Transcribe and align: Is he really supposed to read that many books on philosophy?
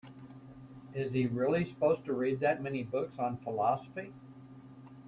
Is 0.95 1.13
he 1.13 1.27
really 1.27 1.63
supposed 1.63 2.05
to 2.05 2.13
read 2.13 2.39
that 2.39 2.59
many 2.63 2.81
books 2.81 3.19
on 3.19 3.37
philosophy? 3.37 4.11